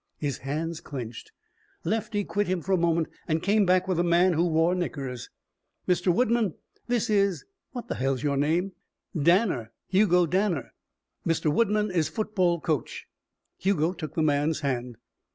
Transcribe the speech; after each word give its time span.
His 0.17 0.39
hands 0.39 0.81
clenched. 0.81 1.31
Lefty 1.83 2.23
quit 2.23 2.47
him 2.47 2.63
for 2.63 2.71
a 2.71 2.75
moment 2.77 3.07
and 3.27 3.39
came 3.43 3.67
back 3.67 3.87
with 3.87 3.99
a 3.99 4.03
man 4.03 4.33
who 4.33 4.47
wore 4.47 4.73
knickers. 4.73 5.29
"Mr. 5.87 6.11
Woodman, 6.11 6.55
this 6.87 7.07
is 7.07 7.45
what 7.73 7.87
the 7.87 7.93
hell's 7.93 8.23
your 8.23 8.35
name?" 8.35 8.71
"Danner. 9.15 9.71
Hugo 9.89 10.25
Danner." 10.25 10.73
"Mr. 11.23 11.53
Woodman 11.53 11.91
is 11.91 12.09
football 12.09 12.59
coach." 12.59 13.05
Hugo 13.59 13.93
took 13.93 14.15
the 14.15 14.23
man's 14.23 14.61
hand. 14.61 14.97